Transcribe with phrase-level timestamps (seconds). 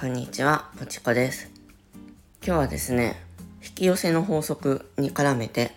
[0.00, 1.50] こんにちは、ぽちこです。
[2.42, 3.20] 今日はですね、
[3.62, 5.72] 引き寄せの法則に絡めて、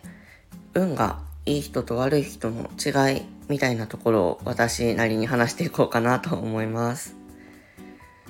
[0.74, 7.18] 運がいい人と悪い人の違いみたいなところを私なりに話していこうかなと思います。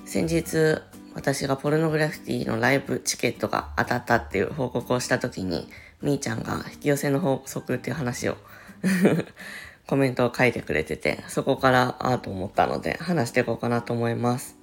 [0.04, 0.82] 先日、
[1.14, 5.70] 私がポルノグラフィティのライブチケットが当たったっていう報告をした時に、
[6.02, 8.38] みーちゃんが引き寄せの法則っていう話を
[9.86, 14.62] コメントを書いてくれてて、そこからああと思ったので話していこうかなと思います。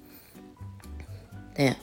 [1.55, 1.77] で、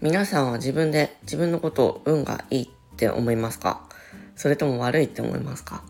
[0.00, 3.88] 皆さんは自分で自分のことを運がいいって思いますか？
[4.36, 5.82] それとも悪いって思いますか？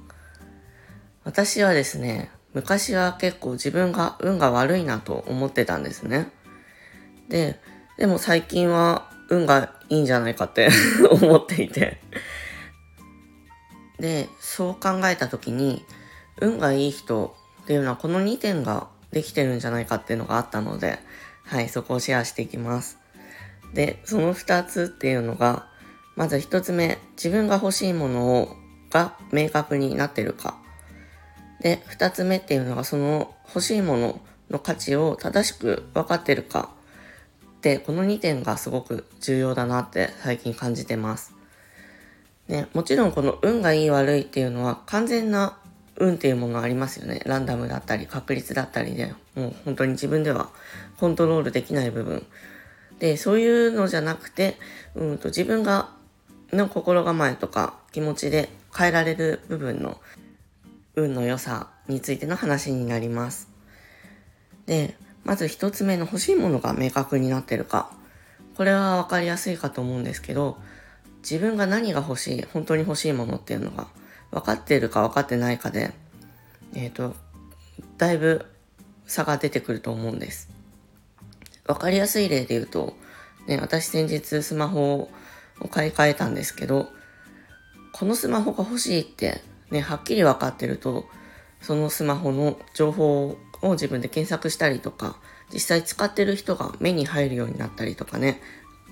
[1.24, 6.30] 私はですね、昔は結構自分が運が悪いなと思ってたんですね。
[7.28, 7.58] で、
[7.98, 10.68] でも最近は運がいいんじゃないかって
[11.10, 12.00] 思っていて
[13.98, 15.84] で、そう考えた時に、
[16.40, 20.98] 運がいい人っていうのはこの2点ができてるんじゃないかっていうのがあったので、
[21.44, 22.98] はい、そこをシェアしていきます。
[23.74, 25.66] で、その2つっていうのが、
[26.16, 28.56] まず1つ目、自分が欲しいものを
[28.94, 30.56] が明確になってるか。
[31.60, 36.70] で、2つ目っていうのがその欲しいものの価値を正しく分かってるか。
[37.60, 41.34] で、この2点がすごく重要だなって最近感じてます。
[42.46, 45.58] ね、もちろんこの運がいい悪いっていうのは完全な
[45.96, 47.20] 運っていうものありますよね。
[47.24, 50.50] ランダムだったり確率だったりで、もう本当に自分では
[50.98, 52.24] コントロールできない部分
[53.04, 54.56] で、そういうのじゃなくて、
[54.94, 55.90] うんと自分が
[56.54, 60.00] の心構えとか気持ちで変えられる部分の
[60.96, 63.50] 運の良さについての話になります。
[64.64, 67.90] で、まず一つ目の欲しいものが明確になってるか。
[68.56, 70.56] これはわかりやすいかと思うんですけど、
[71.18, 73.86] 自分が何が欲しい、本当に欲しいものっていうのが
[74.30, 75.92] 分かってるか分かってないかで、
[76.72, 77.14] えっ、ー、と、
[77.98, 78.46] だいぶ
[79.04, 80.53] 差が出てくると思うんです。
[81.66, 82.96] わかりやすい例で言うと、
[83.46, 85.10] ね、私先日スマホ
[85.60, 86.88] を買い替えたんですけど、
[87.92, 89.40] このスマホが欲しいって、
[89.70, 91.06] ね、はっきり分かってると、
[91.60, 95.16] そのスマホの情報を自分で検索したりとか、
[95.52, 98.40] 実際使ってる人が目に入るようになったりとかね、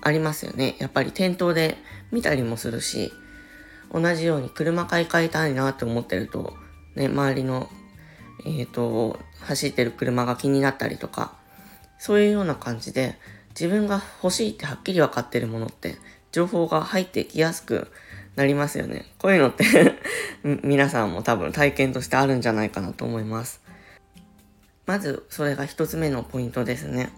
[0.01, 0.75] ありますよね。
[0.79, 1.77] やっぱり店頭で
[2.11, 3.11] 見たりもするし、
[3.91, 6.55] 同じように車買い替えたいなって思ってると、
[6.95, 7.69] ね、周りの、
[8.45, 11.35] えっ、ー、と、走ってる車が気になったりとか、
[12.03, 13.15] そういうような感じで、
[13.51, 15.95] 自分が欲しいってはっきり分かってるものって、
[16.33, 17.89] 情報が入ってきやすく
[18.35, 19.05] なりますよね。
[19.19, 19.63] こういうのって
[20.43, 23.61] 皆さんも多分体験としてあるんじゃないかなと思います。
[24.85, 27.09] まず、それが一つ目のポイントですね。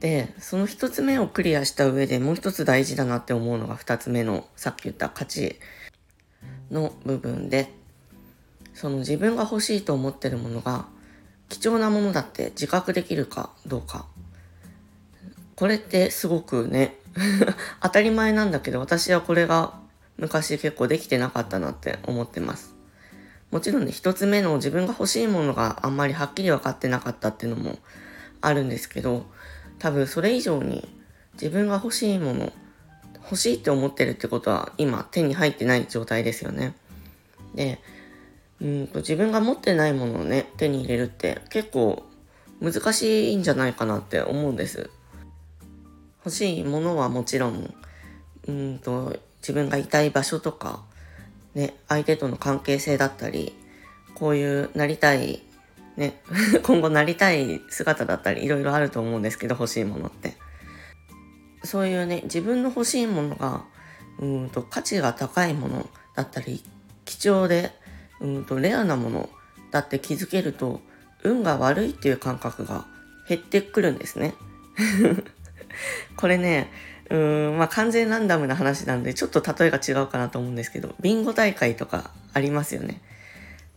[0.00, 5.58] で、その一つ目をクリアした上でもう一つ大事だなって思うのが二つ目のさっき言った価値
[6.70, 7.72] の部分で、
[8.74, 10.84] その自分が欲しいと思ってるものが
[11.48, 14.06] 貴重なものだって自覚できるかどうか。
[15.56, 16.96] これってすごくね、
[17.82, 19.74] 当たり前なんだけど私はこれが
[20.18, 22.74] 昔結構できてなかったなって思ってます。
[23.50, 27.78] もちろんね、一つ目の自分が欲しいものがあんまりはっきり分かってなかったっていうのも
[28.42, 29.26] あるんですけど、
[29.78, 30.86] 多分それ以上に
[31.34, 32.52] 自分が欲しいもの、
[33.22, 36.74] 欲しいって思ってるってことは今手に入ってない状態ですよね。
[37.54, 37.80] で、
[38.60, 42.04] うんと自分が持ってないものをね、手に入れるって結構
[42.60, 44.90] 難しいんじゃないかなって思うんです。
[46.24, 47.74] 欲しいものはもちろん、
[48.46, 50.82] うんと自分がいたい場所とか、
[51.54, 53.54] ね、相手との関係性だったり、
[54.14, 55.42] こういうなりたい、
[55.96, 56.20] ね、
[56.64, 60.34] 今後なりたい姿だったりいろいろあると思うんですけど、欲しいものって。
[61.64, 63.64] そういうね、自分の欲しいものが、
[64.18, 66.64] うんと価値が高いものだったり、
[67.04, 67.72] 貴重で
[68.20, 69.28] うんとレアなもの
[69.70, 70.80] だって気づけると
[71.22, 72.86] 運が悪いっていう感覚が
[73.28, 74.34] 減ってくるんですね。
[76.16, 76.70] これね、
[77.10, 83.00] うーん、まあ完全ランダムな話なんでちょっと例えが違うかなと思うんですけど、ビンゴ大会とかありますよね。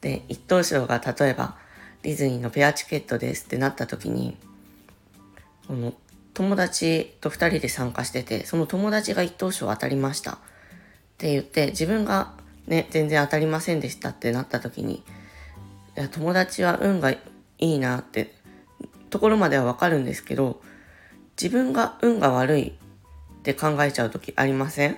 [0.01, 1.56] で、一等賞が例えば
[2.03, 4.38] ディズニーのペアチケットですってなった時に、
[5.68, 5.94] この
[6.33, 10.38] 友達と二人で参加してて、その友達が一等賞当たりましたっ
[11.18, 12.33] て言って、自分が
[12.68, 15.04] ね、全然当たりませんでしたってなった時に、い
[15.96, 17.19] や友達は運がい
[17.60, 18.34] いなって
[19.10, 20.62] ところまではわかるんですけど、
[21.42, 24.98] 自分が運が悪いって考えちゃう時ありません？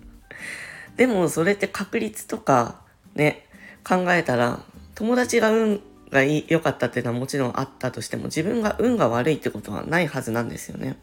[0.96, 2.80] でもそれって確率とか
[3.14, 3.46] ね、
[3.86, 4.60] 考えたら
[4.94, 5.80] 友達が運
[6.10, 10.98] が良かったっていうのはもちろんあったとしても自分が運が悪いってことはないはずなんですよね。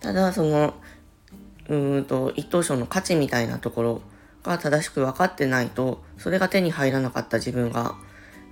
[0.00, 0.74] ただその
[1.68, 4.02] うんと一等賞の価値みたいなところ
[4.42, 7.94] が正しく分かってないとそれが手に入らなかった自分が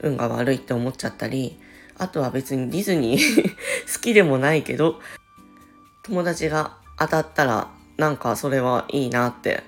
[0.01, 1.59] 運が悪いって思っちゃったり
[1.99, 3.43] あとは別にディズニー
[3.93, 5.01] 好きでもないけど、
[6.03, 9.63] 友達が当たったらなんかそれはいいなって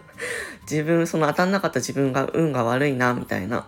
[0.68, 3.66] 自分、その当たんなかった自分が運が悪いなみたいな。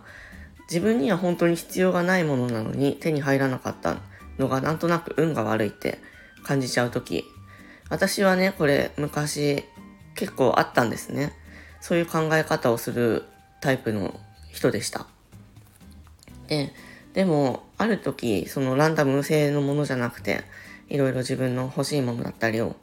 [0.69, 3.97] 自分には本当に必要がないものなのに手に入らなかった
[4.39, 5.99] のがなんとなく運が悪いって
[6.45, 7.25] 感じちゃう時
[7.93, 9.65] 私はね、これ昔
[10.15, 11.35] 結構あったんですね。
[11.83, 13.25] そういう考え方をする
[13.61, 14.19] タイプの
[14.51, 15.07] 人でした。
[16.49, 16.73] で、
[17.13, 20.41] でも、ある時、そのランダム性のものじゃなくて、
[20.89, 22.77] いろいろ自分の欲しいものだったりを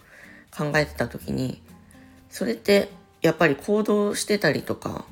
[0.55, 1.59] 考えてた時に、
[2.29, 2.91] それって
[3.23, 5.05] やっぱり行動してたりとか、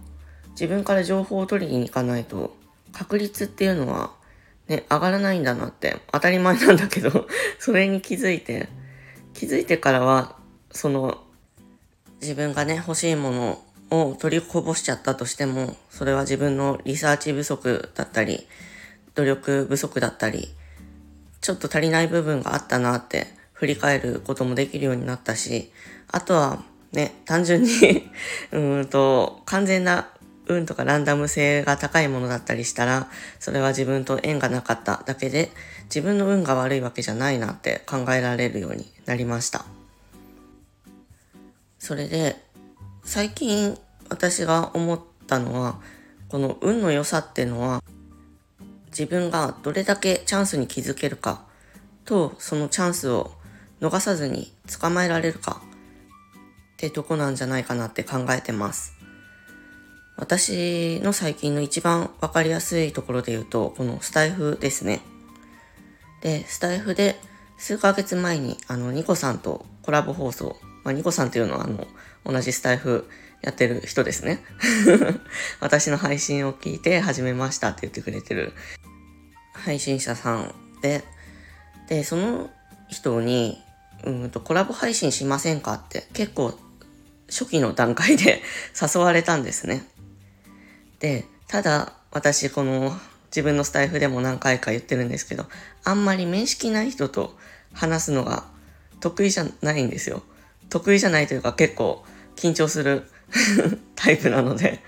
[0.51, 2.55] 自分から情報を取りに行かないと、
[2.91, 4.11] 確率っていうのは
[4.67, 7.27] ね、上がらないんだなって当たり前なんだけど
[7.57, 8.69] それに気づいて、
[9.37, 10.35] 気づいてからは、
[10.71, 11.19] その、
[12.21, 18.47] 自分がね、欲しいものを取りこぼしちゃったとしても、それは自分のリサーチ不足だったり、
[19.13, 20.47] 努力不足だったり、
[21.39, 25.71] ちょっと足りない部分があったなって振り返ることもできるようになったし、
[26.11, 27.69] あとはね、単純に
[28.51, 30.09] うんと、完全な
[30.49, 33.09] 運とかランダム性が高いものだったりしたら、
[33.39, 35.51] それは自分と縁がなかっただけで、
[35.85, 39.65] 自分の運が悪いわけじゃないなって考えられるようになりました。
[41.79, 42.35] それで、
[43.03, 43.77] 最近
[44.09, 45.79] 私が思ったのは、
[46.29, 47.83] この運の良さっていうのは、
[48.89, 51.45] 自分がどれだけチャンスに気づけるか
[52.03, 53.31] と、そのチャンスを
[53.79, 55.61] 逃さずに捕まえられるか
[56.73, 58.96] ってとこなんじゃないかなって考えてます。
[60.17, 65.01] 私の最近の一番わかりやすいところで言うと、このスタイフですね。
[66.21, 67.19] で、スタイフで
[67.57, 71.85] 数ヶ月前にあのニコさんとコラボ放送、まあ、ニコさんっていうのはあの
[72.25, 73.07] 同じスタイフ
[73.43, 74.43] やってる人ですね。
[75.61, 78.53] 私の配信を聞いて始めましたって言ってくれてる
[79.53, 81.03] 配信者さんで、
[81.89, 82.49] で、その
[82.89, 83.63] 人に、
[84.03, 86.57] うんとコラボ配信しませんかって結構
[87.27, 88.41] 初期の段階で
[88.79, 89.83] 誘われたんですね。
[90.99, 92.91] で、ただ私この
[93.27, 95.45] 自分のスタイフでも何回か言ってるんですけど、
[95.83, 97.35] あんまり面識ない人と
[97.73, 98.45] 話すのが
[98.99, 100.23] 得意じゃないんですよ。
[100.69, 102.03] 得意じゃないというか結構
[102.35, 103.07] 緊張する
[103.95, 104.79] タイプなので、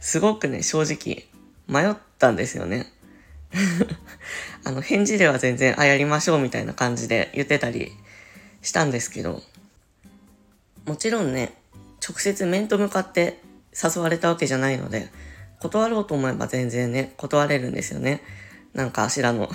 [0.00, 1.26] すごくね、正直
[1.66, 2.92] 迷ったんですよね。
[4.64, 7.92] あの、返事では全然、あ、やりましょうみたいな感じで言ってたり
[8.62, 9.42] したんですけど、
[10.86, 11.54] もちろんね、
[12.06, 13.40] 直接面と向かって
[13.72, 15.08] 誘われたわけじゃないので、
[15.64, 18.20] 断ろうと思えば全然ね、断れるんですよね。
[18.74, 19.50] なんかあしらの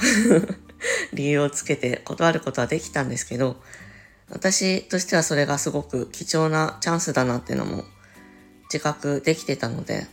[1.14, 3.62] 理由をつけて断ることはできたんですけど、
[4.30, 7.84] 私としてはそれがすごく貴重なチャンスだなっていうのも
[8.72, 10.08] 自覚できてたので、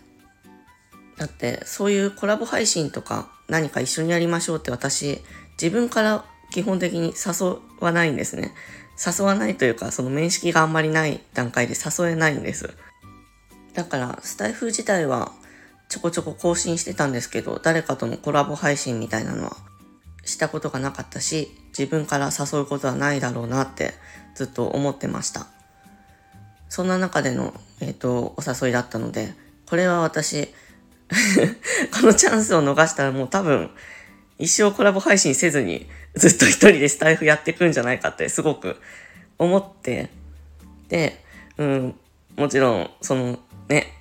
[1.16, 5.22] だってそういうコラボ配信とか何か一緒にやりましょうって私
[5.60, 8.52] 自分から基本的に誘わないんですね。
[8.98, 12.74] 誘わないというかその面識があんまりない段階で誘えないんです。
[13.74, 15.32] だからスタイフ自体は
[15.88, 19.56] ちょこちょこ更新してたんですけど、誰かとのコラボ配信みたいなのは
[20.24, 23.94] したことがなかったし、自分から誘うことはないだろうなって
[24.34, 25.46] ずっと思ってました。
[26.68, 29.34] そんな中での、えっ、ー、と、お誘いだったので、
[29.68, 30.48] これは私
[32.00, 33.70] このチャンスを逃したらもう多分、
[34.38, 38.76] 一生コラボ配信せずにずっと一人でスタイフやっていくんじゃないかってすごく
[39.38, 40.10] 思って、
[40.88, 41.22] で、
[41.58, 41.94] うん、
[42.36, 43.38] もちろん、その
[43.68, 43.95] ね、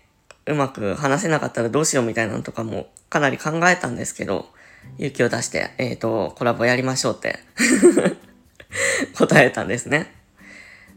[0.48, 4.48] うまく話せなかったらどうしようみたいなのとかもかなり考えたんですけど、
[4.98, 7.40] 勇気を出して、えっ、ー、と、コラボやりましょうって
[9.18, 10.14] 答えたんですね。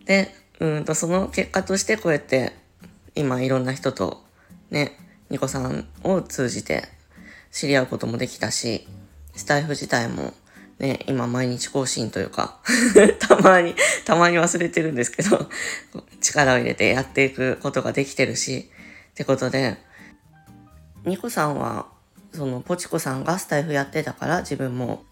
[0.04, 2.52] で、うんと、その結果としてこうやって、
[3.14, 4.22] 今いろんな人と
[4.70, 4.98] ね、
[5.30, 6.84] ニコさんを通じて
[7.50, 8.86] 知り合うこともできたし、
[9.34, 10.34] スタイフ自体も
[10.78, 12.58] ね、今毎日更新というか
[13.18, 13.74] たまに、
[14.04, 15.48] たまに忘れてるんですけど
[16.20, 18.70] 力を入れてやっていくことができてるし、
[19.18, 19.76] ってことで、
[21.04, 21.86] ニコさんは、
[22.32, 25.02] そのポチコさんがスタイフやってたから自分も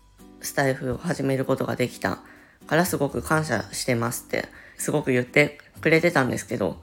[0.41, 2.21] スタイフを始めることができた
[2.69, 4.45] からすごく感謝してますって
[4.77, 6.81] すごく言ってくれてたんですけど、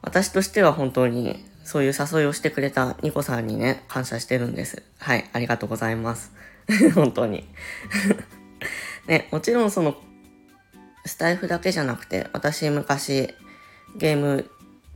[0.00, 4.84] 私としては本当にそういう誘いをしてくれたニコさんにね、感謝してるんです。
[4.98, 6.30] はい、ありがとうございます。
[6.94, 7.48] 本当に
[9.08, 9.96] ね、もちろんその、
[11.04, 13.34] スタイフだけじゃなくて、私昔
[13.96, 14.48] ゲーム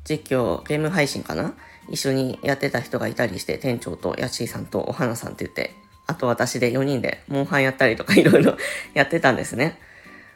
[0.08, 1.54] 実況、ゲーム配信かな？
[1.88, 5.75] 一緒にやってた人がいたりして、店長とヤッシーさんとお花さんって言って、
[6.06, 8.56] あと私で4人でモンハンやったりとかいろいろ
[8.94, 9.78] やってたんですね。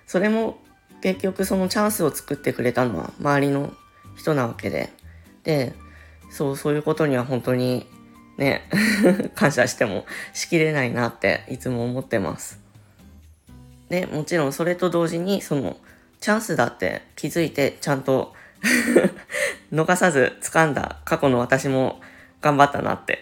[0.06, 0.58] それも
[1.02, 3.72] 結局そのチャンスを作ってくれたのは周りの
[4.16, 4.90] 人なわけで。
[5.44, 5.74] で、
[6.30, 7.86] そう、そういうことには本当に
[8.38, 8.68] ね、
[9.34, 12.60] 感謝してもしきれないなっていつも思ってます。
[13.88, 15.76] で、もちろんそれと同時に、その、
[16.20, 18.34] チャンスだって気づいてちゃんと
[19.72, 22.00] 逃さず掴んだ過去の私も
[22.40, 23.20] 頑張ったなって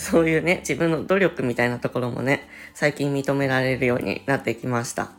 [0.00, 5.10] そういうね、自分の努力みたいなところもね、最近認められるようになってきました。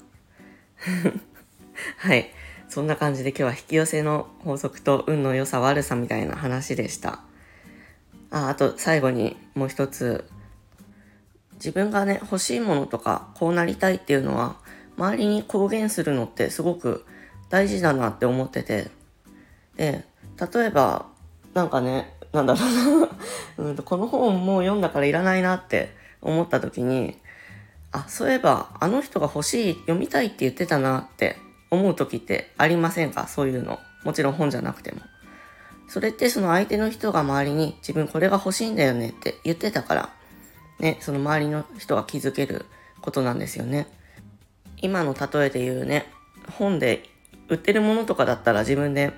[1.97, 2.31] はい。
[2.67, 7.19] そんな感じで今日は引き寄せの法則と運の良さ悪さみたいな話でした。
[8.31, 10.27] あ、あと最後にもう一つ。
[11.55, 14.55] 自分がね、欲しいものとかこうなりたいっていうのは、
[14.97, 17.05] 周りに公言するのってすごく
[17.49, 18.89] 大事だなって思ってて。
[19.81, 20.05] で、
[20.53, 21.07] 例えば、
[21.55, 23.09] なんかね、なんだろうな
[23.57, 27.17] うんと、この本もう読んだからいらないなって思った時に、
[27.91, 31.37] あ、そういえば、あの人が欲しい、読みたいって言ってたなって
[31.71, 33.27] 思う時ってありませんか？
[33.27, 33.79] そういうの。
[34.03, 35.01] もちろん本じゃなくても。
[35.87, 40.09] それってその相手の人が周りに自分これが欲しいんだよねって言ってたから、
[40.79, 42.65] ね、その周りの人が気づける
[43.01, 43.87] ことなんですよね。
[44.77, 46.05] 今の例えで言うね、
[46.51, 47.09] 本で
[47.49, 49.11] 売ってるものとかだったら自分で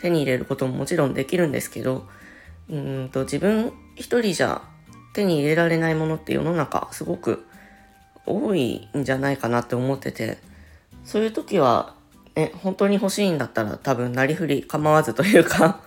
[0.00, 2.06] 手に入れることももちろんできるんですけど、
[2.68, 4.62] うんと自分一人じゃ
[5.12, 7.44] 手に入れられないものって世の中すごく
[8.26, 10.38] 多いんじゃないかなって思ってて、
[11.04, 11.94] そういう時は、
[12.36, 15.80] ね、本当に欲しいんだったら多分なりふり構わずというか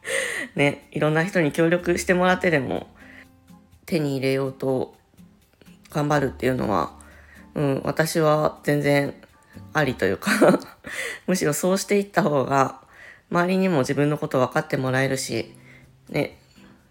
[0.56, 2.88] ね、いろんな人に協力してもらってでも
[3.86, 4.94] 手に入れようと
[5.90, 6.92] 頑張るっていうのは、
[7.54, 9.14] うん、私は全然
[9.72, 10.30] ありというか
[11.26, 12.80] むしろそうしていった方が
[13.32, 15.52] 周りにも自分のこと分かってもらえるし、
[16.10, 16.38] ね。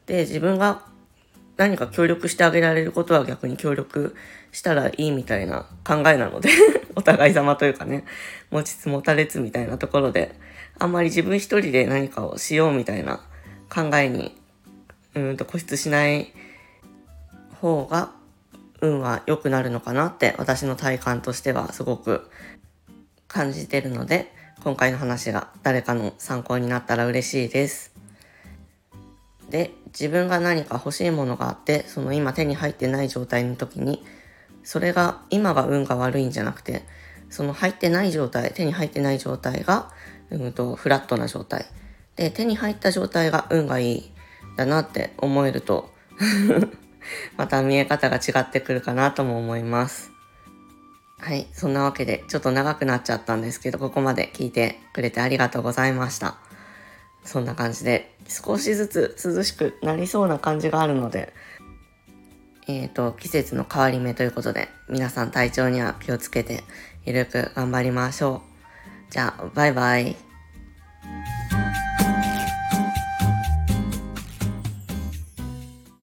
[0.08, 0.84] で、自分が
[1.56, 4.16] 何か協力してあげられることは逆に協力
[4.52, 6.50] したらいいみたいな考えなので
[6.96, 8.04] お互い様というかね、
[8.50, 10.36] 持ちつ持たれつみたいなところで、
[10.80, 13.22] あんまり自分一人で何かをしようみたいな
[13.70, 14.36] 考えに、
[15.14, 16.34] うんと固執しない
[17.60, 18.12] 方が
[18.82, 22.28] 運は良くなるのかなって私の体感としてはすごく
[23.28, 27.92] 感じてるので、今回の話が誰かの参考になったら嬉しいです。
[29.50, 34.04] で、自分が何か欲しいものがあって、その今手に入ってない状態の時に、
[34.64, 36.84] それが今が運が悪いんじゃなくて、
[37.30, 39.92] その入ってない状態、手に入ってない状態が、
[40.30, 41.66] うんと、フラットな状態。
[42.16, 44.12] で、手に入った状態が運がいい、
[44.56, 45.90] だなって思えると
[47.38, 50.12] また見え方が違ってくるかなとも思います。
[51.22, 51.46] はい。
[51.54, 56.38] そんなわけで、ちょっと長くなっちゃったんですけど、ここまで聞いてくれてありがとうございました。
[57.24, 61.32] そんな感じで、少しずつ涼しくなりそうな感じがあるので、
[62.68, 66.64] えっ、ー、と、季節の変わり目ということで、皆さん体調には気をつけて、
[67.06, 68.42] ゆるく頑張りましょ
[69.10, 69.12] う。
[69.12, 70.16] じゃあ、バイバイ。